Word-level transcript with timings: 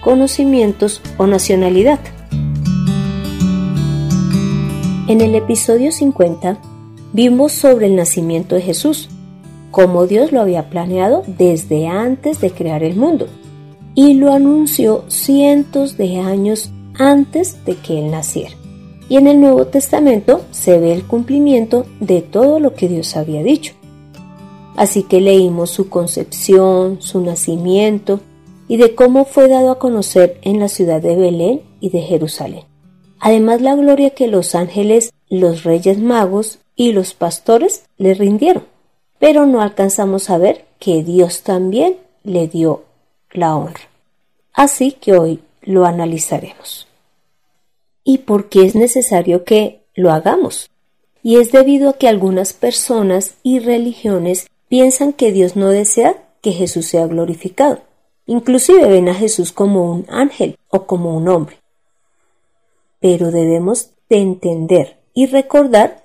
conocimientos 0.00 1.00
o 1.16 1.26
nacionalidad. 1.26 1.98
En 5.08 5.20
el 5.20 5.34
episodio 5.34 5.90
50 5.90 6.58
vimos 7.12 7.52
sobre 7.52 7.86
el 7.86 7.96
nacimiento 7.96 8.54
de 8.54 8.62
Jesús, 8.62 9.08
cómo 9.70 10.06
Dios 10.06 10.32
lo 10.32 10.40
había 10.40 10.70
planeado 10.70 11.22
desde 11.26 11.86
antes 11.86 12.40
de 12.40 12.50
crear 12.50 12.82
el 12.82 12.96
mundo 12.96 13.26
y 13.94 14.14
lo 14.14 14.32
anunció 14.32 15.04
cientos 15.08 15.96
de 15.96 16.18
años 16.18 16.70
antes 16.94 17.64
de 17.64 17.76
que 17.76 17.98
Él 17.98 18.10
naciera. 18.10 18.54
Y 19.08 19.16
en 19.16 19.26
el 19.26 19.40
Nuevo 19.40 19.66
Testamento 19.66 20.42
se 20.50 20.78
ve 20.78 20.92
el 20.92 21.04
cumplimiento 21.04 21.86
de 21.98 22.20
todo 22.20 22.60
lo 22.60 22.74
que 22.74 22.88
Dios 22.88 23.16
había 23.16 23.42
dicho. 23.42 23.72
Así 24.76 25.02
que 25.02 25.20
leímos 25.20 25.70
su 25.70 25.88
concepción, 25.88 27.00
su 27.00 27.20
nacimiento 27.20 28.20
y 28.68 28.76
de 28.76 28.94
cómo 28.94 29.24
fue 29.24 29.48
dado 29.48 29.70
a 29.70 29.78
conocer 29.78 30.38
en 30.42 30.60
la 30.60 30.68
ciudad 30.68 31.00
de 31.00 31.16
Belén 31.16 31.62
y 31.80 31.90
de 31.90 32.02
Jerusalén. 32.02 32.64
Además 33.18 33.60
la 33.62 33.74
gloria 33.74 34.10
que 34.10 34.28
los 34.28 34.54
ángeles, 34.54 35.12
los 35.28 35.64
reyes 35.64 35.98
magos 35.98 36.58
y 36.76 36.92
los 36.92 37.14
pastores 37.14 37.84
le 37.96 38.14
rindieron. 38.14 38.64
Pero 39.18 39.46
no 39.46 39.60
alcanzamos 39.60 40.30
a 40.30 40.38
ver 40.38 40.66
que 40.78 41.02
Dios 41.02 41.42
también 41.42 41.96
le 42.22 42.46
dio 42.46 42.84
la 43.32 43.56
honra. 43.56 43.88
Así 44.52 44.92
que 44.92 45.18
hoy 45.18 45.40
lo 45.62 45.84
analizaremos. 45.84 46.86
¿Y 48.04 48.18
por 48.18 48.48
qué 48.48 48.64
es 48.64 48.74
necesario 48.74 49.44
que 49.44 49.80
lo 49.94 50.12
hagamos? 50.12 50.70
Y 51.22 51.36
es 51.36 51.50
debido 51.50 51.90
a 51.90 51.92
que 51.94 52.08
algunas 52.08 52.52
personas 52.52 53.34
y 53.42 53.58
religiones 53.58 54.46
piensan 54.68 55.12
que 55.12 55.32
Dios 55.32 55.56
no 55.56 55.70
desea 55.70 56.22
que 56.40 56.52
Jesús 56.52 56.86
sea 56.86 57.06
glorificado. 57.06 57.80
Inclusive 58.28 58.86
ven 58.86 59.08
a 59.08 59.14
Jesús 59.14 59.52
como 59.52 59.90
un 59.90 60.04
ángel 60.10 60.58
o 60.68 60.84
como 60.84 61.16
un 61.16 61.28
hombre. 61.28 61.56
Pero 63.00 63.30
debemos 63.30 63.92
de 64.10 64.18
entender 64.18 64.98
y 65.14 65.26
recordar 65.26 66.04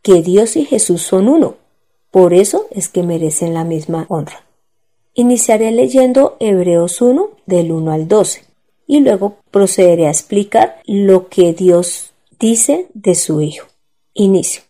que 0.00 0.22
Dios 0.22 0.54
y 0.54 0.64
Jesús 0.64 1.02
son 1.02 1.28
uno. 1.28 1.56
Por 2.12 2.32
eso 2.32 2.68
es 2.70 2.88
que 2.88 3.02
merecen 3.02 3.54
la 3.54 3.64
misma 3.64 4.06
honra. 4.08 4.44
Iniciaré 5.14 5.72
leyendo 5.72 6.36
Hebreos 6.38 7.02
1 7.02 7.30
del 7.46 7.72
1 7.72 7.90
al 7.90 8.06
12 8.06 8.44
y 8.86 9.00
luego 9.00 9.38
procederé 9.50 10.06
a 10.06 10.10
explicar 10.10 10.80
lo 10.86 11.28
que 11.28 11.54
Dios 11.54 12.12
dice 12.38 12.86
de 12.94 13.16
su 13.16 13.40
Hijo. 13.40 13.66
Inicio. 14.12 14.62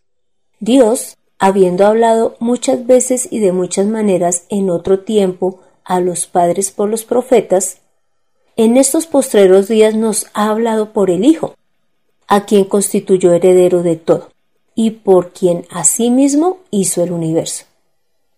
Dios 0.58 1.18
habiendo 1.38 1.84
hablado 1.84 2.36
muchas 2.40 2.86
veces 2.86 3.28
y 3.30 3.40
de 3.40 3.52
muchas 3.52 3.86
maneras 3.86 4.46
en 4.48 4.70
otro 4.70 5.00
tiempo 5.00 5.60
a 5.84 6.00
los 6.00 6.26
padres 6.26 6.70
por 6.70 6.88
los 6.88 7.04
profetas, 7.04 7.78
en 8.56 8.76
estos 8.76 9.06
postreros 9.06 9.68
días 9.68 9.94
nos 9.94 10.26
ha 10.32 10.48
hablado 10.48 10.92
por 10.92 11.10
el 11.10 11.24
Hijo, 11.24 11.54
a 12.28 12.46
quien 12.46 12.64
constituyó 12.64 13.32
heredero 13.32 13.82
de 13.82 13.96
todo, 13.96 14.30
y 14.74 14.90
por 14.90 15.32
quien 15.32 15.66
asimismo 15.70 16.58
hizo 16.70 17.02
el 17.02 17.12
universo, 17.12 17.64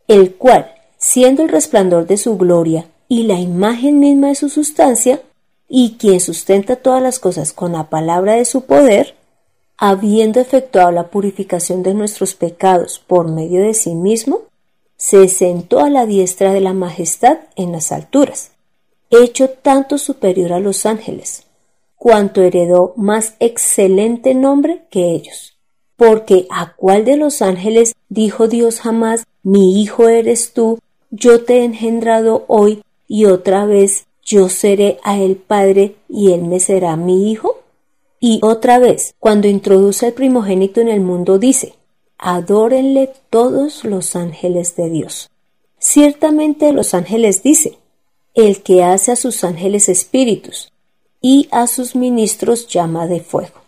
el 0.09 0.35
cual, 0.35 0.75
siendo 0.99 1.43
el 1.43 1.49
resplandor 1.49 2.07
de 2.07 2.17
su 2.17 2.37
gloria 2.37 2.87
y 3.09 3.25
la 3.25 3.39
imagen 3.39 4.01
misma 4.01 4.29
de 4.29 4.35
su 4.35 4.49
sustancia, 4.49 5.21
y 5.69 5.97
quien 5.99 6.21
sustenta 6.21 6.77
todas 6.77 7.03
las 7.03 7.19
cosas 7.19 7.53
con 7.53 7.73
la 7.73 7.91
palabra 7.91 8.35
de 8.35 8.45
su 8.45 8.63
poder, 8.63 9.17
habiendo 9.77 10.41
efectuado 10.41 10.91
la 10.91 11.09
purificación 11.09 11.83
de 11.83 11.95
nuestros 11.95 12.35
pecados 12.35 13.03
por 13.07 13.29
medio 13.29 13.63
de 13.63 13.75
sí 13.75 13.95
mismo, 13.95 14.43
se 15.09 15.29
sentó 15.29 15.79
a 15.79 15.89
la 15.89 16.05
diestra 16.05 16.53
de 16.53 16.61
la 16.61 16.73
majestad 16.73 17.39
en 17.55 17.71
las 17.71 17.93
alturas, 17.93 18.51
hecho 19.09 19.51
tanto 19.51 19.99
superior 19.99 20.53
a 20.53 20.59
los 20.59 20.85
ángeles, 20.85 21.45
cuanto 21.95 22.43
heredó 22.43 22.93
más 22.97 23.37
excelente 23.39 24.35
nombre 24.35 24.83
que 24.91 25.13
ellos. 25.13 25.57
Porque 25.95 26.49
a 26.51 26.75
cuál 26.75 27.05
de 27.05 27.17
los 27.17 27.41
ángeles 27.41 27.95
dijo 28.09 28.49
Dios 28.49 28.81
jamás, 28.81 29.23
mi 29.45 29.81
hijo 29.81 30.09
eres 30.09 30.53
tú, 30.53 30.81
yo 31.13 31.45
te 31.45 31.59
he 31.59 31.65
engendrado 31.65 32.45
hoy 32.49 32.83
y 33.07 33.27
otra 33.27 33.65
vez 33.65 34.07
yo 34.25 34.49
seré 34.49 34.99
a 35.05 35.21
él 35.21 35.37
padre 35.37 35.95
y 36.09 36.33
él 36.33 36.43
me 36.43 36.59
será 36.59 36.97
mi 36.97 37.31
hijo? 37.31 37.61
Y 38.19 38.41
otra 38.43 38.81
vez, 38.81 39.15
cuando 39.21 39.47
introduce 39.47 40.09
el 40.09 40.15
primogénito 40.15 40.81
en 40.81 40.89
el 40.89 41.01
mundo, 41.01 41.39
dice, 41.39 41.77
adórenle 42.19 43.13
todos 43.31 43.85
los 43.85 44.17
ángeles 44.17 44.77
de 44.77 44.91
Dios. 44.91 45.31
Ciertamente 45.79 46.73
los 46.73 46.95
ángeles 46.95 47.43
dice, 47.43 47.79
el 48.35 48.63
que 48.63 48.85
hace 48.85 49.13
a 49.13 49.17
sus 49.17 49.45
ángeles 49.45 49.89
espíritus 49.89 50.73
y 51.21 51.49
a 51.51 51.67
sus 51.67 51.97
ministros 51.97 52.69
llama 52.69 53.07
de 53.07 53.21
fuego. 53.21 53.61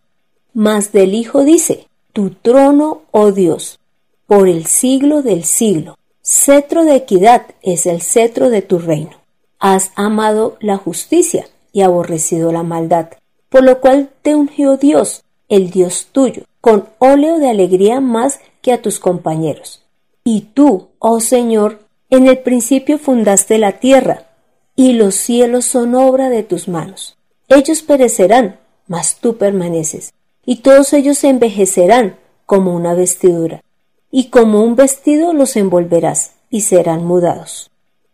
Mas 0.55 0.93
del 0.93 1.15
Hijo 1.15 1.45
dice, 1.45 1.87
tu 2.13 2.31
trono, 2.31 3.03
oh 3.11 3.33
Dios, 3.33 3.79
por 4.27 4.49
el 4.49 4.67
siglo 4.67 5.23
del 5.23 5.45
siglo, 5.45 5.97
cetro 6.23 6.85
de 6.85 6.97
equidad 6.97 7.47
es 7.63 7.87
el 7.87 8.03
cetro 8.03 8.51
de 8.51 8.63
tu 8.63 8.79
reino. 8.79 9.17
Has 9.59 9.93
amado 9.95 10.57
la 10.61 10.77
justicia 10.77 11.49
y 11.73 11.83
aborrecido 11.83 12.53
la 12.53 12.63
maldad 12.63 13.09
por 13.49 13.65
lo 13.65 13.81
cual 13.81 14.11
te 14.23 14.35
ungió 14.35 14.77
Dios, 14.77 15.23
el 15.49 15.71
Dios 15.71 16.09
tuyo, 16.13 16.43
con 16.61 16.89
óleo 16.99 17.39
de 17.39 17.49
alegría 17.49 18.01
más 18.01 18.41
que 18.63 18.73
a 18.73 18.83
tus 18.83 18.99
compañeros. 18.99 19.83
Y 20.25 20.43
tú, 20.55 20.89
oh 20.99 21.21
Señor, 21.21 21.81
en 22.11 22.27
el 22.27 22.39
principio 22.39 22.99
fundaste 22.99 23.59
la 23.59 23.81
tierra, 23.81 24.27
y 24.75 24.93
los 24.93 25.15
cielos 25.15 25.65
son 25.65 25.95
obra 25.95 26.31
de 26.31 26.43
tus 26.43 26.69
manos. 26.69 27.17
Ellos 27.49 27.83
perecerán, 27.83 28.59
mas 28.87 29.17
tú 29.21 29.37
permaneces, 29.37 30.13
y 30.45 30.57
todos 30.57 30.93
ellos 30.93 31.19
se 31.19 31.29
envejecerán 31.29 32.17
como 32.47 32.75
una 32.75 32.95
vestidura, 32.95 33.63
y 34.11 34.29
como 34.29 34.63
un 34.63 34.77
vestido 34.77 35.33
los 35.33 35.57
envolverás, 35.57 36.33
y 36.51 36.63
serán 36.63 37.05
mudados. 37.05 37.71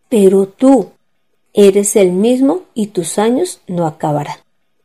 Pero 0.09 0.47
tú 0.47 0.91
eres 1.53 1.97
el 1.97 2.13
mismo, 2.13 2.63
y 2.75 2.89
tus 2.89 3.19
años 3.19 3.61
no 3.69 3.87
acabarán. 3.87 4.39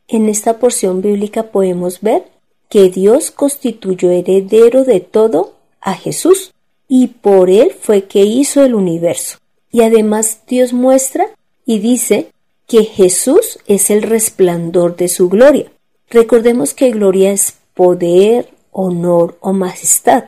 En 0.06 0.28
esta 0.28 0.58
porción 0.58 1.02
bíblica 1.02 1.44
podemos 1.44 2.00
ver 2.00 2.29
que 2.70 2.88
Dios 2.88 3.30
constituyó 3.30 4.10
heredero 4.10 4.84
de 4.84 5.00
todo 5.00 5.56
a 5.80 5.94
Jesús 5.94 6.52
y 6.88 7.08
por 7.08 7.50
él 7.50 7.72
fue 7.78 8.04
que 8.04 8.22
hizo 8.22 8.64
el 8.64 8.74
universo. 8.74 9.38
Y 9.70 9.82
además 9.82 10.40
Dios 10.46 10.72
muestra 10.72 11.26
y 11.66 11.80
dice 11.80 12.28
que 12.66 12.84
Jesús 12.84 13.58
es 13.66 13.90
el 13.90 14.02
resplandor 14.02 14.96
de 14.96 15.08
su 15.08 15.28
gloria. 15.28 15.70
Recordemos 16.08 16.72
que 16.72 16.90
gloria 16.90 17.32
es 17.32 17.54
poder, 17.74 18.48
honor 18.70 19.36
o 19.40 19.52
majestad. 19.52 20.24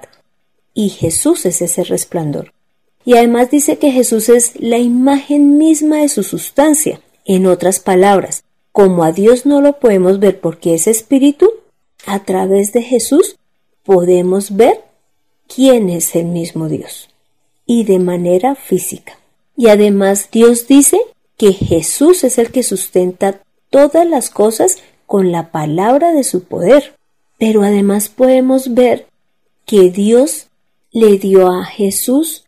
Y 0.74 0.88
Jesús 0.88 1.46
es 1.46 1.62
ese 1.62 1.84
resplandor. 1.84 2.52
Y 3.04 3.14
además 3.14 3.50
dice 3.50 3.78
que 3.78 3.92
Jesús 3.92 4.28
es 4.28 4.52
la 4.60 4.78
imagen 4.78 5.58
misma 5.58 5.98
de 5.98 6.08
su 6.08 6.22
sustancia. 6.22 7.00
En 7.24 7.46
otras 7.46 7.78
palabras, 7.78 8.42
como 8.72 9.04
a 9.04 9.12
Dios 9.12 9.46
no 9.46 9.60
lo 9.60 9.78
podemos 9.78 10.18
ver 10.18 10.40
porque 10.40 10.74
es 10.74 10.86
espíritu, 10.86 11.50
a 12.06 12.24
través 12.24 12.72
de 12.72 12.82
Jesús 12.82 13.36
podemos 13.84 14.56
ver 14.56 14.82
quién 15.46 15.90
es 15.90 16.14
el 16.14 16.26
mismo 16.26 16.68
Dios 16.68 17.08
y 17.66 17.84
de 17.84 17.98
manera 17.98 18.54
física. 18.54 19.18
Y 19.56 19.68
además 19.68 20.28
Dios 20.30 20.66
dice 20.66 20.98
que 21.36 21.52
Jesús 21.52 22.24
es 22.24 22.38
el 22.38 22.50
que 22.50 22.62
sustenta 22.62 23.40
todas 23.70 24.06
las 24.06 24.30
cosas 24.30 24.78
con 25.06 25.32
la 25.32 25.50
palabra 25.50 26.12
de 26.12 26.24
su 26.24 26.44
poder. 26.44 26.94
Pero 27.38 27.62
además 27.62 28.08
podemos 28.08 28.74
ver 28.74 29.06
que 29.66 29.90
Dios 29.90 30.46
le 30.90 31.18
dio 31.18 31.48
a 31.48 31.64
Jesús 31.64 32.44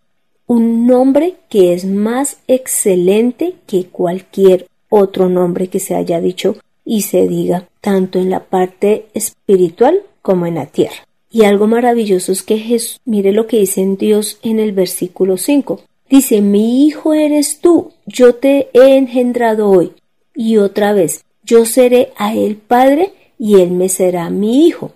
un 0.46 0.86
nombre 0.86 1.36
que 1.48 1.72
es 1.72 1.84
más 1.84 2.38
excelente 2.46 3.54
que 3.66 3.86
cualquier 3.86 4.68
otro 4.88 5.28
nombre 5.28 5.68
que 5.68 5.80
se 5.80 5.94
haya 5.94 6.20
dicho 6.20 6.56
y 6.84 7.02
se 7.02 7.26
diga 7.26 7.68
tanto 7.84 8.18
en 8.18 8.30
la 8.30 8.40
parte 8.40 9.08
espiritual 9.12 10.00
como 10.22 10.46
en 10.46 10.54
la 10.54 10.64
tierra. 10.64 11.06
Y 11.30 11.44
algo 11.44 11.66
maravilloso 11.66 12.32
es 12.32 12.42
que 12.42 12.56
Jesús, 12.56 12.98
mire 13.04 13.30
lo 13.30 13.46
que 13.46 13.58
dice 13.58 13.82
en 13.82 13.98
Dios 13.98 14.38
en 14.42 14.58
el 14.58 14.72
versículo 14.72 15.36
5. 15.36 15.82
Dice, 16.08 16.40
mi 16.40 16.86
hijo 16.86 17.12
eres 17.12 17.60
tú, 17.60 17.92
yo 18.06 18.36
te 18.36 18.70
he 18.72 18.96
engendrado 18.96 19.68
hoy. 19.68 19.92
Y 20.34 20.56
otra 20.56 20.94
vez, 20.94 21.26
yo 21.42 21.66
seré 21.66 22.14
a 22.16 22.34
él 22.34 22.56
padre 22.56 23.12
y 23.38 23.60
él 23.60 23.72
me 23.72 23.90
será 23.90 24.30
mi 24.30 24.66
hijo. 24.66 24.92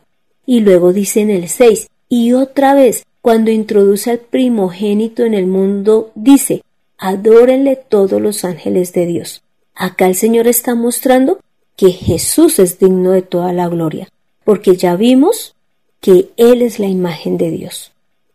Y 0.46 0.60
luego 0.60 0.94
dice 0.94 1.20
en 1.20 1.28
el 1.28 1.50
6, 1.50 1.90
y 2.08 2.32
otra 2.32 2.72
vez, 2.72 3.04
cuando 3.20 3.50
introduce 3.50 4.10
al 4.10 4.20
primogénito 4.20 5.24
en 5.24 5.34
el 5.34 5.46
mundo, 5.46 6.10
dice, 6.14 6.62
adórenle 6.96 7.76
todos 7.76 8.22
los 8.22 8.46
ángeles 8.46 8.94
de 8.94 9.04
Dios. 9.04 9.42
Acá 9.74 10.06
el 10.06 10.14
Señor 10.14 10.46
está 10.46 10.74
mostrando 10.74 11.38
que 11.78 11.92
Jesús 11.92 12.58
es 12.58 12.80
digno 12.80 13.12
de 13.12 13.22
toda 13.22 13.52
la 13.52 13.68
gloria, 13.68 14.08
porque 14.42 14.76
ya 14.76 14.96
vimos 14.96 15.54
que 16.00 16.30
Él 16.36 16.60
es 16.60 16.80
la 16.80 16.88
imagen 16.88 17.38
de 17.38 17.52
Dios. 17.52 17.92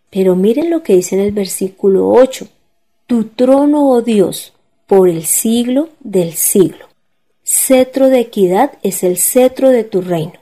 Pero 0.10 0.38
miren 0.38 0.69
lo 0.69 0.81
que 0.81 0.95
dice 0.95 1.16
en 1.16 1.22
el 1.22 1.34
versículo 1.34 2.07
8, 2.07 2.48
tu 3.06 3.25
trono, 3.25 3.90
oh 3.90 4.01
Dios, 4.01 4.54
por 4.88 5.10
el 5.10 5.25
siglo 5.25 5.90
del 6.00 6.34
siglo. 6.34 6.88
Cetro 7.44 8.07
de 8.07 8.22
equidad 8.22 8.78
es 8.81 9.04
el 9.04 9.18
cetro 9.18 9.72
de 9.72 9.84
tu 9.84 10.00
reino. 10.00 10.40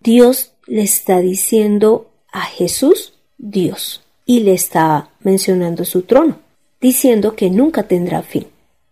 Dios 0.00 0.50
le 0.66 0.82
está 0.82 1.20
diciendo 1.20 2.10
a 2.32 2.42
Jesús 2.42 3.12
Dios 3.38 4.02
y 4.26 4.40
le 4.40 4.54
está 4.54 5.10
mencionando 5.20 5.84
su 5.84 6.02
trono, 6.02 6.40
diciendo 6.80 7.36
que 7.36 7.50
nunca 7.50 7.84
tendrá 7.84 8.22
fin. 8.22 8.48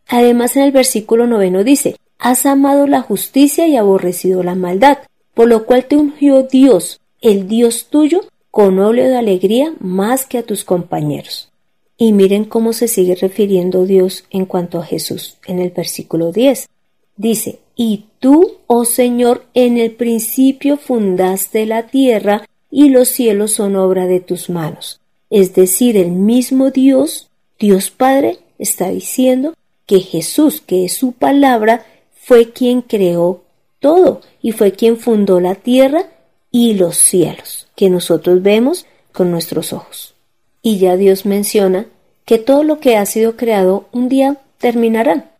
Además 0.06 0.54
en 0.54 0.62
el 0.62 0.70
versículo 0.70 1.26
noveno 1.26 1.64
dice, 1.64 1.96
has 2.18 2.46
amado 2.46 2.86
la 2.86 3.00
justicia 3.00 3.66
y 3.66 3.76
aborrecido 3.76 4.42
la 4.42 4.54
maldad, 4.54 4.98
por 5.34 5.48
lo 5.48 5.64
cual 5.66 5.86
te 5.86 5.96
ungió 5.96 6.42
Dios, 6.42 7.00
el 7.20 7.48
Dios 7.48 7.86
tuyo, 7.90 8.22
con 8.50 8.78
óleo 8.78 9.08
de 9.08 9.16
alegría 9.16 9.74
más 9.78 10.26
que 10.26 10.38
a 10.38 10.42
tus 10.42 10.64
compañeros. 10.64 11.50
Y 11.96 12.12
miren 12.12 12.44
cómo 12.44 12.72
se 12.72 12.88
sigue 12.88 13.14
refiriendo 13.14 13.84
Dios 13.84 14.24
en 14.30 14.46
cuanto 14.46 14.78
a 14.78 14.84
Jesús 14.84 15.36
en 15.46 15.58
el 15.58 15.70
versículo 15.70 16.32
10. 16.32 16.68
Dice, 17.16 17.58
y 17.76 18.06
tú, 18.18 18.58
oh 18.66 18.84
Señor, 18.84 19.44
en 19.54 19.78
el 19.78 19.92
principio 19.92 20.76
fundaste 20.76 21.66
la 21.66 21.86
tierra 21.86 22.44
y 22.70 22.88
los 22.90 23.08
cielos 23.08 23.52
son 23.52 23.76
obra 23.76 24.06
de 24.06 24.20
tus 24.20 24.50
manos. 24.50 25.00
Es 25.30 25.54
decir, 25.54 25.96
el 25.96 26.10
mismo 26.10 26.70
Dios, 26.70 27.28
Dios 27.58 27.90
Padre, 27.90 28.38
está 28.58 28.90
diciendo 28.90 29.54
que 29.86 30.00
Jesús, 30.00 30.60
que 30.60 30.84
es 30.84 30.94
su 30.94 31.12
palabra, 31.12 31.84
fue 32.28 32.50
quien 32.50 32.82
creó 32.82 33.40
todo 33.80 34.20
y 34.42 34.52
fue 34.52 34.72
quien 34.72 34.98
fundó 34.98 35.40
la 35.40 35.54
tierra 35.54 36.10
y 36.50 36.74
los 36.74 36.98
cielos, 36.98 37.68
que 37.74 37.88
nosotros 37.88 38.42
vemos 38.42 38.84
con 39.12 39.30
nuestros 39.30 39.72
ojos. 39.72 40.14
Y 40.60 40.76
ya 40.76 40.98
Dios 40.98 41.24
menciona 41.24 41.86
que 42.26 42.36
todo 42.36 42.64
lo 42.64 42.80
que 42.80 42.98
ha 42.98 43.06
sido 43.06 43.38
creado 43.38 43.88
un 43.92 44.10
día 44.10 44.36
terminará, 44.58 45.30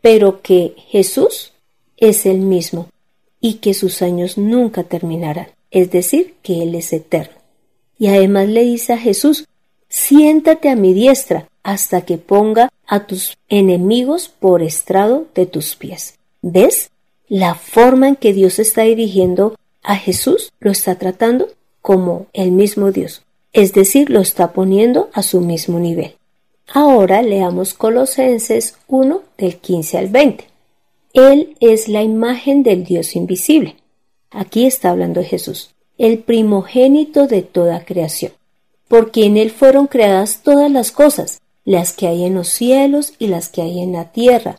pero 0.00 0.40
que 0.40 0.76
Jesús 0.86 1.54
es 1.96 2.24
el 2.24 2.38
mismo 2.38 2.86
y 3.40 3.54
que 3.54 3.74
sus 3.74 4.00
años 4.00 4.38
nunca 4.38 4.84
terminarán, 4.84 5.48
es 5.72 5.90
decir, 5.90 6.36
que 6.42 6.62
Él 6.62 6.76
es 6.76 6.92
eterno. 6.92 7.34
Y 7.98 8.06
además 8.06 8.46
le 8.46 8.62
dice 8.62 8.92
a 8.92 8.98
Jesús, 8.98 9.48
siéntate 9.88 10.68
a 10.68 10.76
mi 10.76 10.94
diestra 10.94 11.48
hasta 11.64 12.02
que 12.02 12.16
ponga 12.16 12.68
a 12.86 13.08
tus 13.08 13.36
enemigos 13.48 14.28
por 14.28 14.62
estrado 14.62 15.26
de 15.34 15.44
tus 15.46 15.74
pies. 15.74 16.17
¿Ves? 16.42 16.90
La 17.28 17.54
forma 17.54 18.08
en 18.08 18.16
que 18.16 18.32
Dios 18.32 18.58
está 18.58 18.82
dirigiendo 18.82 19.56
a 19.82 19.96
Jesús 19.96 20.52
lo 20.60 20.70
está 20.70 20.94
tratando 20.96 21.48
como 21.82 22.26
el 22.32 22.52
mismo 22.52 22.92
Dios, 22.92 23.22
es 23.52 23.72
decir, 23.72 24.10
lo 24.10 24.20
está 24.20 24.52
poniendo 24.52 25.10
a 25.12 25.22
su 25.22 25.40
mismo 25.40 25.78
nivel. 25.78 26.14
Ahora 26.72 27.22
leamos 27.22 27.74
Colosenses 27.74 28.76
1 28.88 29.22
del 29.38 29.56
15 29.56 29.98
al 29.98 30.08
20. 30.08 30.44
Él 31.14 31.56
es 31.60 31.88
la 31.88 32.02
imagen 32.02 32.62
del 32.62 32.84
Dios 32.84 33.16
invisible. 33.16 33.76
Aquí 34.30 34.66
está 34.66 34.90
hablando 34.90 35.24
Jesús, 35.24 35.70
el 35.96 36.18
primogénito 36.18 37.26
de 37.26 37.42
toda 37.42 37.84
creación, 37.84 38.32
porque 38.86 39.24
en 39.24 39.36
Él 39.38 39.50
fueron 39.50 39.86
creadas 39.86 40.42
todas 40.42 40.70
las 40.70 40.92
cosas, 40.92 41.40
las 41.64 41.92
que 41.92 42.06
hay 42.06 42.24
en 42.24 42.34
los 42.34 42.48
cielos 42.48 43.14
y 43.18 43.28
las 43.28 43.48
que 43.48 43.62
hay 43.62 43.80
en 43.80 43.92
la 43.92 44.12
tierra, 44.12 44.58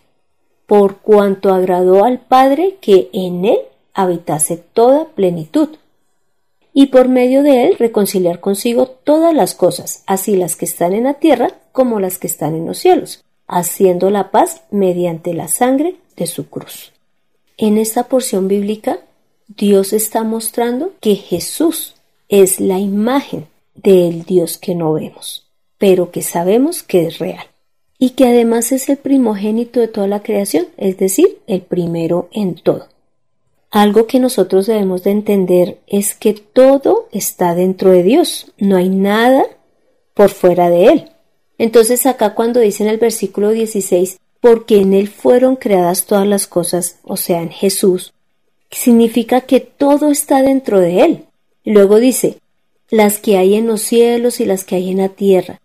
por 0.71 0.99
cuanto 0.99 1.53
agradó 1.53 2.05
al 2.05 2.21
Padre 2.21 2.77
que 2.79 3.09
en 3.11 3.43
Él 3.43 3.59
habitase 3.93 4.55
toda 4.55 5.09
plenitud, 5.09 5.67
y 6.71 6.85
por 6.85 7.09
medio 7.09 7.43
de 7.43 7.65
él 7.65 7.75
reconciliar 7.77 8.39
consigo 8.39 8.87
todas 8.87 9.35
las 9.35 9.53
cosas, 9.53 10.03
así 10.07 10.37
las 10.37 10.55
que 10.55 10.63
están 10.63 10.93
en 10.93 11.03
la 11.03 11.15
tierra 11.15 11.49
como 11.73 11.99
las 11.99 12.17
que 12.17 12.27
están 12.27 12.55
en 12.55 12.67
los 12.67 12.77
cielos, 12.77 13.21
haciendo 13.47 14.09
la 14.11 14.31
paz 14.31 14.61
mediante 14.71 15.33
la 15.33 15.49
sangre 15.49 15.95
de 16.15 16.25
su 16.25 16.49
cruz. 16.49 16.93
En 17.57 17.77
esta 17.77 18.05
porción 18.05 18.47
bíblica, 18.47 18.99
Dios 19.49 19.91
está 19.91 20.23
mostrando 20.23 20.93
que 21.01 21.15
Jesús 21.15 21.95
es 22.29 22.61
la 22.61 22.79
imagen 22.79 23.47
del 23.75 24.23
Dios 24.23 24.57
que 24.57 24.73
no 24.73 24.93
vemos, 24.93 25.49
pero 25.77 26.11
que 26.11 26.21
sabemos 26.21 26.81
que 26.81 27.07
es 27.07 27.19
real, 27.19 27.47
y 28.03 28.09
que 28.09 28.25
además 28.25 28.71
es 28.71 28.89
el 28.89 28.97
primogénito 28.97 29.79
de 29.79 29.87
toda 29.87 30.07
la 30.07 30.23
creación, 30.23 30.65
es 30.75 30.97
decir, 30.97 31.37
el 31.45 31.61
primero 31.61 32.29
en 32.31 32.55
todo. 32.55 32.87
Algo 33.69 34.07
que 34.07 34.19
nosotros 34.19 34.65
debemos 34.65 35.03
de 35.03 35.11
entender 35.11 35.77
es 35.85 36.15
que 36.15 36.33
todo 36.33 37.07
está 37.11 37.53
dentro 37.53 37.91
de 37.91 38.01
Dios, 38.01 38.51
no 38.57 38.75
hay 38.75 38.89
nada 38.89 39.45
por 40.15 40.31
fuera 40.31 40.71
de 40.71 40.85
Él. 40.87 41.11
Entonces 41.59 42.07
acá 42.07 42.33
cuando 42.33 42.59
dice 42.59 42.81
en 42.81 42.89
el 42.89 42.97
versículo 42.97 43.51
16, 43.51 44.17
porque 44.39 44.77
en 44.77 44.93
Él 44.93 45.07
fueron 45.07 45.55
creadas 45.55 46.07
todas 46.07 46.25
las 46.25 46.47
cosas, 46.47 46.97
o 47.03 47.17
sea, 47.17 47.43
en 47.43 47.51
Jesús, 47.51 48.15
significa 48.71 49.41
que 49.41 49.59
todo 49.59 50.09
está 50.09 50.41
dentro 50.41 50.79
de 50.79 51.03
Él. 51.03 51.25
Y 51.63 51.69
luego 51.73 51.99
dice, 51.99 52.39
las 52.89 53.19
que 53.19 53.37
hay 53.37 53.53
en 53.53 53.67
los 53.67 53.83
cielos 53.83 54.39
y 54.39 54.45
las 54.45 54.63
que 54.63 54.77
hay 54.77 54.89
en 54.89 54.97
la 54.97 55.09
tierra, 55.09 55.60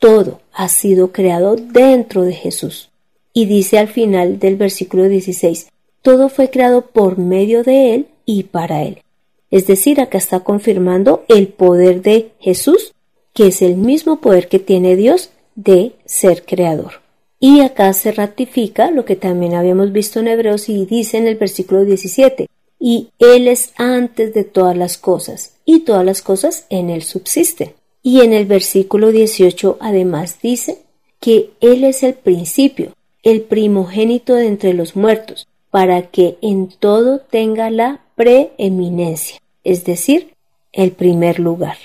todo 0.00 0.40
ha 0.52 0.68
sido 0.68 1.12
creado 1.12 1.54
dentro 1.54 2.24
de 2.24 2.32
Jesús. 2.32 2.90
Y 3.32 3.46
dice 3.46 3.78
al 3.78 3.86
final 3.86 4.40
del 4.40 4.56
versículo 4.56 5.08
16, 5.08 5.68
todo 6.02 6.28
fue 6.28 6.50
creado 6.50 6.86
por 6.86 7.18
medio 7.18 7.62
de 7.62 7.94
Él 7.94 8.08
y 8.24 8.44
para 8.44 8.82
Él. 8.82 9.02
Es 9.50 9.66
decir, 9.66 10.00
acá 10.00 10.18
está 10.18 10.40
confirmando 10.40 11.24
el 11.28 11.48
poder 11.48 12.02
de 12.02 12.32
Jesús, 12.40 12.92
que 13.34 13.48
es 13.48 13.62
el 13.62 13.76
mismo 13.76 14.20
poder 14.20 14.48
que 14.48 14.58
tiene 14.58 14.96
Dios 14.96 15.30
de 15.54 15.92
ser 16.06 16.44
creador. 16.44 17.02
Y 17.38 17.60
acá 17.60 17.92
se 17.92 18.12
ratifica 18.12 18.90
lo 18.90 19.04
que 19.04 19.16
también 19.16 19.54
habíamos 19.54 19.92
visto 19.92 20.20
en 20.20 20.28
Hebreos 20.28 20.68
y 20.68 20.86
dice 20.86 21.18
en 21.18 21.26
el 21.26 21.36
versículo 21.36 21.84
17, 21.84 22.48
y 22.78 23.10
Él 23.18 23.48
es 23.48 23.72
antes 23.76 24.32
de 24.32 24.44
todas 24.44 24.76
las 24.76 24.96
cosas, 24.96 25.54
y 25.64 25.80
todas 25.80 26.04
las 26.04 26.22
cosas 26.22 26.66
en 26.70 26.88
Él 26.90 27.02
subsisten. 27.02 27.74
Y 28.02 28.20
en 28.20 28.32
el 28.32 28.46
versículo 28.46 29.12
18 29.12 29.78
además 29.80 30.38
dice 30.42 30.78
que 31.20 31.50
Él 31.60 31.84
es 31.84 32.02
el 32.02 32.14
principio, 32.14 32.94
el 33.22 33.42
primogénito 33.42 34.34
de 34.34 34.46
entre 34.46 34.72
los 34.72 34.96
muertos, 34.96 35.46
para 35.70 36.02
que 36.02 36.38
en 36.40 36.68
todo 36.68 37.18
tenga 37.18 37.70
la 37.70 38.00
preeminencia, 38.16 39.40
es 39.64 39.84
decir, 39.84 40.34
el 40.72 40.92
primer 40.92 41.38
lugar. 41.38 41.76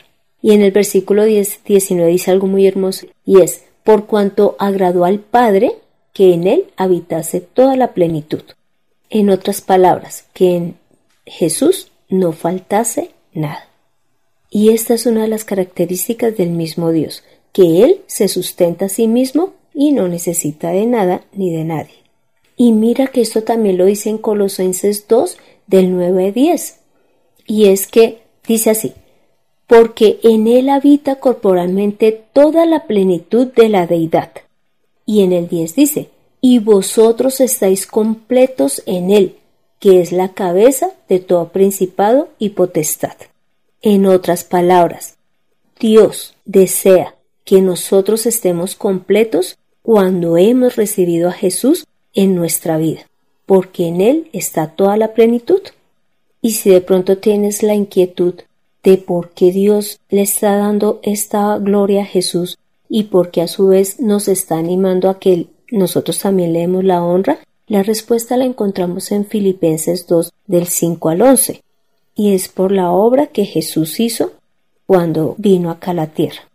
Y 0.42 0.52
en 0.52 0.62
el 0.62 0.72
versículo 0.72 1.26
10, 1.26 1.62
19 1.66 2.12
dice 2.12 2.32
algo 2.32 2.48
muy 2.48 2.66
hermoso, 2.68 3.08
y 3.26 3.42
es, 3.42 3.64
por 3.84 4.06
cuanto 4.06 4.56
agradó 4.60 5.06
al 5.06 5.20
Padre 5.20 5.74
que 6.14 6.34
en 6.34 6.48
él 6.48 6.66
habitase 6.78 7.42
toda 7.42 7.76
la 7.76 7.94
plenitud. 7.94 8.44
En 9.10 9.30
otras 9.30 9.62
palabras, 9.62 10.26
que 10.34 10.56
en 10.56 10.78
Jesús 11.26 11.92
no 12.10 12.32
faltase 12.32 13.12
nada. 13.34 13.68
Y 14.50 14.70
esta 14.70 14.94
es 14.94 15.06
una 15.06 15.24
de 15.24 15.28
las 15.28 15.46
características 15.46 16.38
del 16.38 16.52
mismo 16.52 16.92
Dios, 16.92 17.24
que 17.52 17.84
Él 17.84 18.02
se 18.08 18.28
sustenta 18.28 18.86
a 18.86 18.90
sí 18.90 19.08
mismo 19.08 19.54
y 19.74 19.92
no 19.92 20.08
necesita 20.08 20.72
de 20.72 20.86
nada 20.86 21.26
ni 21.34 21.52
de 21.52 21.64
nadie. 21.64 22.06
Y 22.58 22.72
mira 22.72 23.08
que 23.08 23.22
esto 23.22 23.44
también 23.44 23.78
lo 23.78 23.86
dice 23.86 24.10
en 24.10 24.18
Colosenses 24.18 25.08
2 25.08 25.38
del 25.68 25.92
9 25.92 26.28
al 26.28 26.34
10. 26.34 26.80
Y 27.48 27.66
es 27.66 27.88
que 27.88 28.20
dice 28.48 28.70
así, 28.70 28.94
porque 29.68 30.20
en 30.24 30.48
él 30.48 30.70
habita 30.70 31.16
corporalmente 31.16 32.24
toda 32.34 32.66
la 32.66 32.86
plenitud 32.88 33.48
de 33.48 33.70
la 33.70 33.88
deidad. 33.88 34.32
Y 35.06 35.22
en 35.22 35.34
el 35.34 35.48
10 35.48 35.76
dice, 35.76 36.10
y 36.40 36.60
vosotros 36.60 37.42
estáis 37.42 37.88
completos 37.88 38.84
en 38.86 39.12
él, 39.12 39.36
que 39.80 40.02
es 40.02 40.12
la 40.12 40.34
cabeza 40.34 40.92
de 41.10 41.20
todo 41.20 41.50
principado 41.50 42.30
y 42.40 42.50
potestad. 42.50 43.16
En 43.88 44.08
otras 44.08 44.44
palabras, 44.44 45.16
Dios 45.80 46.34
desea 46.44 47.14
que 47.44 47.62
nosotros 47.62 48.26
estemos 48.26 48.74
completos 48.74 49.60
cuando 49.84 50.38
hemos 50.38 50.76
recibido 50.76 51.30
a 51.30 51.34
Jesús 51.34 51.86
en 52.16 52.34
nuestra 52.34 52.80
vida, 52.80 53.08
porque 53.46 53.86
en 53.86 54.02
Él 54.02 54.28
está 54.34 54.72
toda 54.72 54.98
la 54.98 55.14
plenitud. 55.14 55.62
Y 56.42 56.54
si 56.54 56.72
de 56.72 56.82
pronto 56.82 57.20
tienes 57.20 57.62
la 57.62 57.76
inquietud 57.76 58.34
de 58.82 58.98
por 58.98 59.30
qué 59.30 59.52
Dios 59.52 60.00
le 60.10 60.24
está 60.24 60.58
dando 60.58 61.00
esta 61.04 61.56
gloria 61.60 62.02
a 62.02 62.08
Jesús 62.08 62.58
y 62.90 63.04
por 63.04 63.30
qué 63.30 63.44
a 63.44 63.48
su 63.48 63.68
vez 63.68 64.00
nos 64.00 64.28
está 64.28 64.58
animando 64.58 65.12
a 65.12 65.20
que 65.20 65.46
nosotros 65.70 66.18
también 66.18 66.54
le 66.54 66.62
demos 66.62 66.84
la 66.84 67.04
honra, 67.04 67.38
la 67.68 67.84
respuesta 67.84 68.36
la 68.36 68.46
encontramos 68.46 69.12
en 69.12 69.28
Filipenses 69.28 70.08
2 70.08 70.34
del 70.48 70.66
5 70.66 71.10
al 71.10 71.22
11 71.22 71.65
y 72.16 72.34
es 72.34 72.48
por 72.48 72.72
la 72.72 72.92
obra 72.92 73.28
que 73.28 73.46
Jesús 73.46 74.00
hizo 74.00 74.34
cuando 74.86 75.36
vino 75.38 75.70
acá 75.70 75.92
a 75.92 75.96
la 75.96 76.08
tierra. 76.08 76.48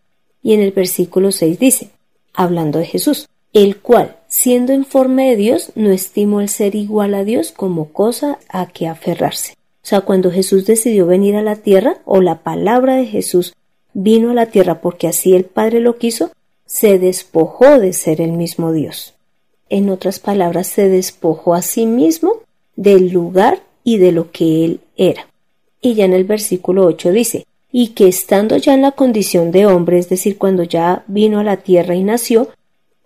Y 0.42 0.54
en 0.54 0.60
el 0.60 0.72
versículo 0.72 1.32
6 1.32 1.58
dice, 1.58 1.90
hablando 2.32 2.78
de 2.78 2.86
Jesús, 2.86 3.28
el 3.52 3.78
cual, 3.78 4.16
siendo 4.28 4.72
en 4.72 4.84
forma 4.84 5.22
de 5.22 5.36
Dios, 5.36 5.72
no 5.74 5.90
estimó 5.90 6.40
el 6.40 6.48
ser 6.48 6.74
igual 6.74 7.14
a 7.14 7.24
Dios 7.24 7.52
como 7.52 7.92
cosa 7.92 8.38
a 8.48 8.66
que 8.66 8.86
aferrarse, 8.86 9.54
o 9.82 9.86
sea, 9.86 10.02
cuando 10.02 10.30
Jesús 10.30 10.66
decidió 10.66 11.06
venir 11.06 11.36
a 11.36 11.42
la 11.42 11.56
tierra, 11.56 11.98
o 12.04 12.20
la 12.20 12.42
palabra 12.42 12.96
de 12.96 13.06
Jesús 13.06 13.54
vino 13.92 14.30
a 14.30 14.34
la 14.34 14.46
tierra 14.46 14.80
porque 14.80 15.08
así 15.08 15.34
el 15.34 15.44
Padre 15.44 15.80
lo 15.80 15.96
quiso, 15.96 16.30
se 16.66 16.98
despojó 16.98 17.78
de 17.78 17.92
ser 17.92 18.20
el 18.20 18.32
mismo 18.32 18.72
Dios. 18.72 19.14
En 19.68 19.88
otras 19.88 20.20
palabras, 20.20 20.66
se 20.66 20.88
despojó 20.88 21.54
a 21.54 21.62
sí 21.62 21.86
mismo 21.86 22.34
del 22.76 23.10
lugar 23.10 23.62
y 23.82 23.98
de 23.98 24.12
lo 24.12 24.30
que 24.30 24.64
él 24.64 24.80
era. 24.96 25.26
Y 25.80 25.94
ya 25.94 26.04
en 26.04 26.12
el 26.12 26.24
versículo 26.24 26.84
8 26.86 27.12
dice, 27.12 27.46
y 27.72 27.88
que 27.88 28.08
estando 28.08 28.56
ya 28.56 28.74
en 28.74 28.82
la 28.82 28.92
condición 28.92 29.50
de 29.50 29.66
hombre, 29.66 29.98
es 29.98 30.08
decir, 30.08 30.38
cuando 30.38 30.62
ya 30.64 31.04
vino 31.06 31.38
a 31.38 31.44
la 31.44 31.58
tierra 31.58 31.94
y 31.94 32.02
nació, 32.02 32.48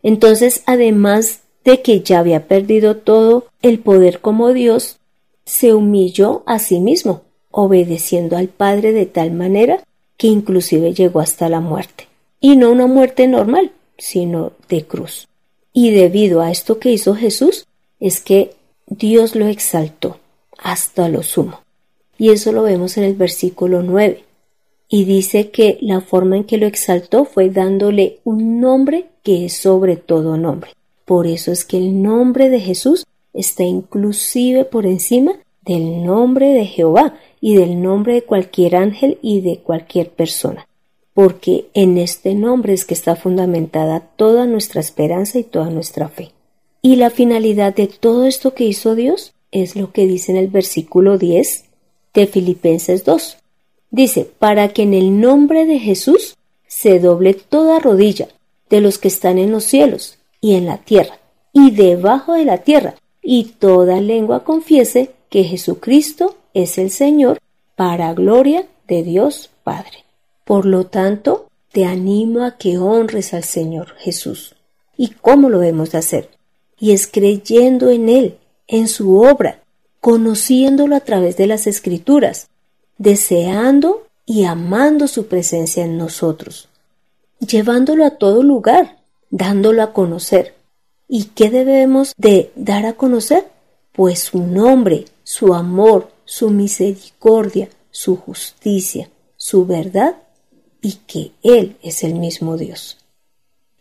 entonces 0.02 0.62
además 0.66 1.40
de 1.64 1.82
que 1.82 2.00
ya 2.00 2.18
había 2.18 2.46
perdido 2.46 2.96
todo 2.96 3.46
el 3.62 3.78
poder 3.78 4.20
como 4.20 4.52
Dios, 4.52 4.98
se 5.44 5.74
humilló 5.74 6.42
a 6.46 6.58
sí 6.58 6.80
mismo, 6.80 7.22
obedeciendo 7.50 8.36
al 8.36 8.48
Padre 8.48 8.92
de 8.92 9.06
tal 9.06 9.32
manera 9.32 9.82
que 10.16 10.26
inclusive 10.26 10.94
llegó 10.94 11.20
hasta 11.20 11.48
la 11.48 11.60
muerte. 11.60 12.08
Y 12.40 12.56
no 12.56 12.70
una 12.70 12.86
muerte 12.86 13.26
normal, 13.26 13.72
sino 13.98 14.52
de 14.68 14.84
cruz. 14.84 15.28
Y 15.72 15.90
debido 15.90 16.40
a 16.40 16.50
esto 16.50 16.78
que 16.78 16.90
hizo 16.90 17.14
Jesús, 17.14 17.66
es 18.00 18.20
que 18.20 18.54
Dios 18.86 19.34
lo 19.34 19.46
exaltó 19.46 20.18
hasta 20.58 21.08
lo 21.08 21.22
sumo. 21.22 21.63
Y 22.18 22.30
eso 22.30 22.52
lo 22.52 22.62
vemos 22.62 22.96
en 22.96 23.04
el 23.04 23.14
versículo 23.14 23.82
9. 23.82 24.24
Y 24.88 25.04
dice 25.04 25.50
que 25.50 25.78
la 25.80 26.00
forma 26.00 26.36
en 26.36 26.44
que 26.44 26.58
lo 26.58 26.66
exaltó 26.66 27.24
fue 27.24 27.50
dándole 27.50 28.18
un 28.24 28.60
nombre 28.60 29.06
que 29.22 29.46
es 29.46 29.56
sobre 29.56 29.96
todo 29.96 30.36
nombre. 30.36 30.70
Por 31.04 31.26
eso 31.26 31.52
es 31.52 31.64
que 31.64 31.76
el 31.78 32.02
nombre 32.02 32.48
de 32.50 32.60
Jesús 32.60 33.04
está 33.32 33.64
inclusive 33.64 34.64
por 34.64 34.86
encima 34.86 35.34
del 35.62 36.04
nombre 36.04 36.48
de 36.50 36.66
Jehová 36.66 37.14
y 37.40 37.56
del 37.56 37.82
nombre 37.82 38.14
de 38.14 38.22
cualquier 38.22 38.76
ángel 38.76 39.18
y 39.22 39.40
de 39.40 39.58
cualquier 39.58 40.10
persona, 40.10 40.66
porque 41.14 41.66
en 41.74 41.98
este 41.98 42.34
nombre 42.34 42.74
es 42.74 42.84
que 42.84 42.94
está 42.94 43.16
fundamentada 43.16 44.00
toda 44.00 44.46
nuestra 44.46 44.80
esperanza 44.80 45.38
y 45.38 45.44
toda 45.44 45.70
nuestra 45.70 46.08
fe. 46.08 46.30
Y 46.80 46.96
la 46.96 47.10
finalidad 47.10 47.74
de 47.74 47.86
todo 47.86 48.24
esto 48.24 48.54
que 48.54 48.64
hizo 48.64 48.94
Dios 48.94 49.32
es 49.52 49.76
lo 49.76 49.92
que 49.92 50.06
dice 50.06 50.32
en 50.32 50.38
el 50.38 50.48
versículo 50.48 51.18
10 51.18 51.64
de 52.14 52.26
Filipenses 52.26 53.04
2. 53.04 53.38
Dice, 53.90 54.30
para 54.38 54.68
que 54.68 54.82
en 54.82 54.94
el 54.94 55.20
nombre 55.20 55.66
de 55.66 55.78
Jesús 55.78 56.36
se 56.66 56.98
doble 56.98 57.34
toda 57.34 57.78
rodilla 57.78 58.28
de 58.70 58.80
los 58.80 58.98
que 58.98 59.08
están 59.08 59.38
en 59.38 59.52
los 59.52 59.64
cielos 59.64 60.18
y 60.40 60.54
en 60.54 60.66
la 60.66 60.78
tierra 60.78 61.18
y 61.54 61.70
debajo 61.70 62.34
de 62.34 62.44
la 62.44 62.58
tierra, 62.58 62.96
y 63.22 63.44
toda 63.44 64.00
lengua 64.00 64.44
confiese 64.44 65.12
que 65.30 65.44
Jesucristo 65.44 66.36
es 66.52 66.76
el 66.76 66.90
Señor 66.90 67.38
para 67.76 68.12
gloria 68.12 68.66
de 68.86 69.02
Dios 69.02 69.50
Padre. 69.62 70.04
Por 70.44 70.66
lo 70.66 70.84
tanto, 70.84 71.48
te 71.72 71.86
animo 71.86 72.44
a 72.44 72.58
que 72.58 72.76
honres 72.76 73.32
al 73.32 73.44
Señor 73.44 73.94
Jesús. 73.98 74.56
¿Y 74.96 75.08
cómo 75.08 75.48
lo 75.48 75.60
debemos 75.60 75.92
de 75.92 75.98
hacer? 75.98 76.28
Y 76.78 76.92
es 76.92 77.06
creyendo 77.06 77.88
en 77.90 78.08
Él, 78.08 78.36
en 78.66 78.88
su 78.88 79.18
obra, 79.20 79.62
conociéndolo 80.04 80.96
a 80.96 81.00
través 81.00 81.38
de 81.38 81.46
las 81.46 81.66
Escrituras, 81.66 82.48
deseando 82.98 84.02
y 84.26 84.44
amando 84.44 85.08
su 85.08 85.28
presencia 85.28 85.82
en 85.82 85.96
nosotros, 85.96 86.68
llevándolo 87.40 88.04
a 88.04 88.10
todo 88.10 88.42
lugar, 88.42 88.98
dándolo 89.30 89.82
a 89.82 89.94
conocer, 89.94 90.52
¿Y 91.08 91.24
qué 91.34 91.48
debemos 91.48 92.12
de 92.18 92.50
dar 92.54 92.84
a 92.84 92.92
conocer? 92.92 93.46
Pues 93.92 94.20
su 94.20 94.42
nombre, 94.42 95.06
su 95.22 95.54
amor, 95.54 96.10
su 96.26 96.50
misericordia, 96.50 97.70
su 97.90 98.16
justicia, 98.16 99.08
su 99.36 99.64
verdad 99.64 100.16
y 100.82 100.98
que 101.06 101.32
Él 101.42 101.76
es 101.82 102.04
el 102.04 102.14
mismo 102.14 102.58
Dios. 102.58 102.98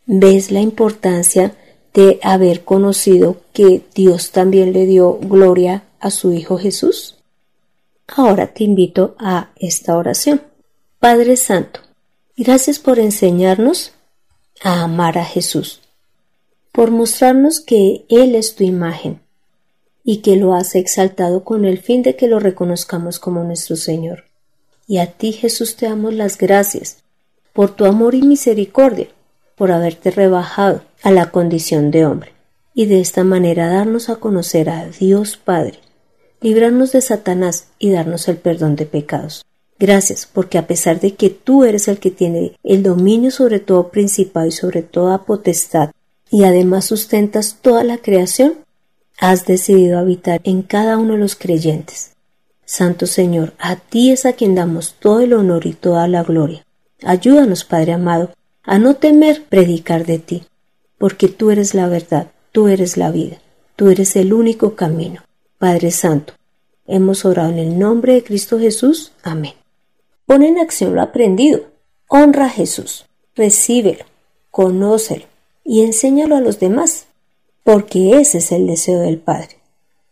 ¿Ves 0.05 0.51
la 0.51 0.61
importancia 0.61 1.53
de 1.93 2.19
haber 2.23 2.63
conocido 2.63 3.41
que 3.51 3.81
Dios 3.93 4.31
también 4.31 4.71
le 4.71 4.85
dio 4.85 5.17
gloria 5.21 5.83
a 6.03 6.11
su 6.11 6.33
Hijo 6.33 6.57
Jesús? 6.57 7.17
Ahora 8.07 8.53
te 8.53 8.63
invito 8.63 9.15
a 9.19 9.51
esta 9.55 9.97
oración. 9.97 10.41
Padre 10.99 11.35
Santo, 11.37 11.79
gracias 12.37 12.79
por 12.79 12.99
enseñarnos 12.99 13.93
a 14.61 14.83
amar 14.83 15.17
a 15.17 15.25
Jesús 15.25 15.83
por 16.73 16.89
mostrarnos 16.89 17.61
que 17.61 18.03
Él 18.09 18.35
es 18.35 18.55
tu 18.55 18.63
imagen 18.63 19.21
y 20.03 20.17
que 20.17 20.35
lo 20.35 20.53
has 20.53 20.75
exaltado 20.75 21.43
con 21.45 21.65
el 21.65 21.77
fin 21.77 22.01
de 22.01 22.15
que 22.17 22.27
lo 22.27 22.39
reconozcamos 22.39 23.19
como 23.19 23.43
nuestro 23.43 23.77
Señor. 23.77 24.25
Y 24.87 24.97
a 24.97 25.11
ti, 25.11 25.31
Jesús, 25.31 25.77
te 25.77 25.85
damos 25.85 26.15
las 26.15 26.37
gracias 26.37 26.97
por 27.53 27.75
tu 27.75 27.85
amor 27.85 28.15
y 28.15 28.23
misericordia, 28.23 29.07
por 29.55 29.71
haberte 29.71 30.09
rebajado 30.09 30.81
a 31.03 31.11
la 31.11 31.29
condición 31.29 31.91
de 31.91 32.07
hombre, 32.07 32.33
y 32.73 32.87
de 32.87 32.99
esta 32.99 33.23
manera 33.23 33.69
darnos 33.69 34.09
a 34.09 34.15
conocer 34.15 34.67
a 34.71 34.87
Dios 34.87 35.37
Padre, 35.37 35.79
librarnos 36.43 36.91
de 36.91 37.01
Satanás 37.01 37.67
y 37.79 37.91
darnos 37.91 38.27
el 38.27 38.37
perdón 38.37 38.75
de 38.75 38.85
pecados. 38.85 39.45
Gracias, 39.79 40.29
porque 40.31 40.57
a 40.57 40.67
pesar 40.67 40.99
de 40.99 41.15
que 41.15 41.29
tú 41.29 41.63
eres 41.63 41.87
el 41.87 41.99
que 41.99 42.11
tiene 42.11 42.57
el 42.63 42.83
dominio 42.83 43.31
sobre 43.31 43.59
todo 43.59 43.89
principado 43.89 44.45
y 44.45 44.51
sobre 44.51 44.81
toda 44.81 45.23
potestad, 45.23 45.91
y 46.29 46.43
además 46.43 46.85
sustentas 46.85 47.57
toda 47.61 47.83
la 47.83 47.97
creación, 47.97 48.55
has 49.19 49.45
decidido 49.45 49.99
habitar 49.99 50.41
en 50.43 50.61
cada 50.63 50.97
uno 50.97 51.13
de 51.13 51.19
los 51.19 51.35
creyentes. 51.35 52.11
Santo 52.65 53.05
Señor, 53.07 53.53
a 53.57 53.75
ti 53.75 54.11
es 54.11 54.25
a 54.25 54.33
quien 54.33 54.55
damos 54.55 54.95
todo 54.99 55.21
el 55.21 55.33
honor 55.33 55.65
y 55.65 55.73
toda 55.73 56.07
la 56.07 56.23
gloria. 56.23 56.65
Ayúdanos, 57.03 57.65
Padre 57.65 57.93
amado, 57.93 58.31
a 58.63 58.79
no 58.79 58.95
temer 58.95 59.43
predicar 59.43 60.05
de 60.05 60.19
ti, 60.19 60.43
porque 60.97 61.27
tú 61.27 61.51
eres 61.51 61.73
la 61.73 61.87
verdad, 61.87 62.27
tú 62.51 62.67
eres 62.67 62.97
la 62.97 63.11
vida, 63.11 63.37
tú 63.75 63.89
eres 63.89 64.15
el 64.15 64.33
único 64.33 64.75
camino. 64.75 65.21
Padre 65.63 65.91
Santo, 65.91 66.33
hemos 66.87 67.23
orado 67.23 67.51
en 67.51 67.57
el 67.57 67.79
nombre 67.79 68.15
de 68.15 68.23
Cristo 68.25 68.59
Jesús. 68.59 69.13
Amén. 69.23 69.53
Pon 70.25 70.43
en 70.43 70.57
acción 70.57 70.93
lo 70.93 71.01
aprendido. 71.01 71.61
Honra 72.09 72.47
a 72.47 72.49
Jesús. 72.49 73.05
Recíbelo. 73.33 74.03
Conócelo 74.51 75.23
y 75.63 75.83
enséñalo 75.83 76.35
a 76.35 76.41
los 76.41 76.59
demás, 76.59 77.05
porque 77.63 78.19
ese 78.19 78.39
es 78.39 78.51
el 78.51 78.67
deseo 78.67 78.99
del 78.99 79.19
Padre. 79.19 79.55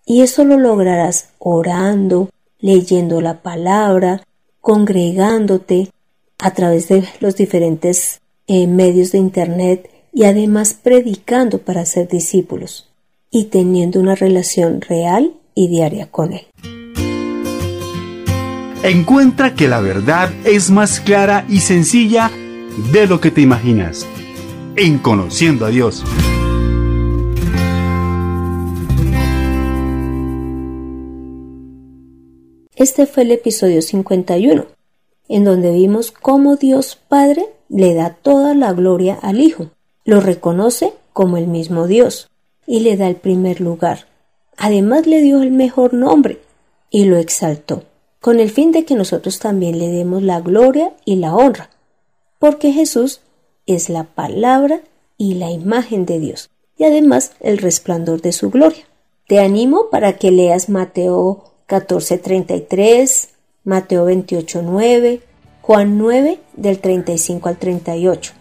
Y 0.05 0.21
eso 0.21 0.45
lo 0.45 0.57
lograrás 0.57 1.31
orando, 1.37 2.29
leyendo 2.59 3.19
la 3.19 3.41
palabra, 3.41 4.25
congregándote 4.61 5.89
a 6.37 6.53
través 6.53 6.87
de 6.87 7.03
los 7.19 7.35
diferentes 7.35 8.21
eh, 8.47 8.67
medios 8.67 9.11
de 9.11 9.17
Internet 9.17 9.89
y 10.13 10.23
además 10.23 10.73
predicando 10.81 11.57
para 11.57 11.83
ser 11.83 12.07
discípulos 12.07 12.87
y 13.29 13.47
teniendo 13.47 13.99
una 13.99 14.15
relación 14.15 14.79
real 14.79 15.33
y 15.55 15.67
diaria 15.67 16.09
con 16.09 16.33
Él. 16.33 16.47
Encuentra 18.83 19.53
que 19.53 19.67
la 19.67 19.79
verdad 19.79 20.31
es 20.43 20.71
más 20.71 20.99
clara 20.99 21.45
y 21.47 21.59
sencilla 21.59 22.31
de 22.91 23.05
lo 23.05 23.21
que 23.21 23.29
te 23.29 23.41
imaginas 23.41 24.07
en 24.75 24.97
Conociendo 24.97 25.65
a 25.65 25.69
Dios. 25.69 26.03
Este 32.75 33.05
fue 33.05 33.23
el 33.23 33.31
episodio 33.31 33.83
51, 33.83 34.65
en 35.27 35.43
donde 35.43 35.71
vimos 35.71 36.11
cómo 36.11 36.55
Dios 36.55 36.97
Padre 37.07 37.45
le 37.69 37.93
da 37.93 38.15
toda 38.15 38.55
la 38.55 38.73
gloria 38.73 39.19
al 39.21 39.39
Hijo, 39.39 39.69
lo 40.03 40.19
reconoce 40.19 40.93
como 41.13 41.37
el 41.37 41.45
mismo 41.45 41.85
Dios 41.85 42.31
y 42.65 42.79
le 42.79 42.97
da 42.97 43.07
el 43.07 43.17
primer 43.17 43.61
lugar 43.61 44.10
Además 44.63 45.07
le 45.07 45.23
dio 45.23 45.41
el 45.41 45.49
mejor 45.49 45.95
nombre 45.95 46.39
y 46.91 47.05
lo 47.05 47.17
exaltó, 47.17 47.85
con 48.19 48.39
el 48.39 48.51
fin 48.51 48.71
de 48.71 48.85
que 48.85 48.93
nosotros 48.93 49.39
también 49.39 49.79
le 49.79 49.87
demos 49.87 50.21
la 50.21 50.39
gloria 50.39 50.93
y 51.03 51.15
la 51.15 51.35
honra, 51.35 51.71
porque 52.37 52.71
Jesús 52.71 53.21
es 53.65 53.89
la 53.89 54.03
palabra 54.03 54.81
y 55.17 55.33
la 55.33 55.49
imagen 55.49 56.05
de 56.05 56.19
Dios, 56.19 56.51
y 56.77 56.83
además 56.83 57.31
el 57.39 57.57
resplandor 57.57 58.21
de 58.21 58.33
su 58.33 58.51
gloria. 58.51 58.85
Te 59.27 59.39
animo 59.39 59.89
para 59.89 60.19
que 60.19 60.29
leas 60.29 60.69
Mateo 60.69 61.43
14:33, 61.67 63.29
Mateo 63.63 64.05
28:9, 64.05 65.21
Juan 65.63 65.97
9 65.97 66.39
del 66.53 66.77
35 66.77 67.49
al 67.49 67.57
38. 67.57 68.33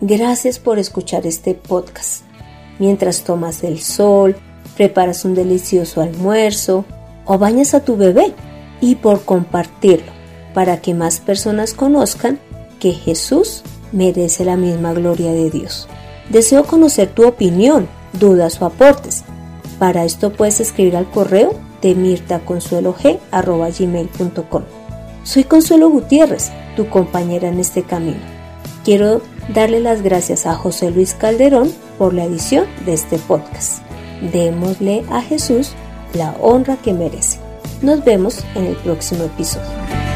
Gracias 0.00 0.58
por 0.58 0.80
escuchar 0.80 1.28
este 1.28 1.54
podcast. 1.54 2.24
Mientras 2.80 3.22
tomas 3.22 3.62
el 3.62 3.80
sol, 3.80 4.34
preparas 4.76 5.24
un 5.24 5.34
delicioso 5.34 6.00
almuerzo 6.00 6.84
o 7.24 7.38
bañas 7.38 7.74
a 7.74 7.80
tu 7.80 7.96
bebé 7.96 8.32
y 8.80 8.94
por 8.96 9.24
compartirlo 9.24 10.12
para 10.52 10.80
que 10.80 10.94
más 10.94 11.20
personas 11.20 11.74
conozcan 11.74 12.40
que 12.78 12.92
Jesús 12.92 13.62
merece 13.92 14.44
la 14.44 14.56
misma 14.56 14.92
gloria 14.92 15.32
de 15.32 15.50
Dios. 15.50 15.88
Deseo 16.28 16.64
conocer 16.64 17.08
tu 17.08 17.26
opinión, 17.26 17.88
dudas 18.18 18.60
o 18.62 18.66
aportes. 18.66 19.24
Para 19.78 20.04
esto 20.04 20.32
puedes 20.32 20.58
escribir 20.60 20.96
al 20.96 21.08
correo 21.10 21.54
de 21.82 21.94
mirtaconsuelog.com. 21.94 24.62
Soy 25.24 25.44
Consuelo 25.44 25.90
Gutiérrez, 25.90 26.50
tu 26.76 26.88
compañera 26.88 27.48
en 27.48 27.60
este 27.60 27.82
camino. 27.82 28.20
Quiero 28.84 29.20
darle 29.54 29.80
las 29.80 30.00
gracias 30.02 30.46
a 30.46 30.54
José 30.54 30.90
Luis 30.90 31.12
Calderón 31.14 31.70
por 31.98 32.14
la 32.14 32.24
edición 32.24 32.66
de 32.84 32.94
este 32.94 33.18
podcast. 33.18 33.84
Démosle 34.32 35.04
a 35.10 35.20
Jesús 35.20 35.72
la 36.14 36.34
honra 36.40 36.76
que 36.76 36.92
merece. 36.92 37.38
Nos 37.82 38.04
vemos 38.04 38.44
en 38.54 38.66
el 38.66 38.76
próximo 38.76 39.24
episodio. 39.24 40.13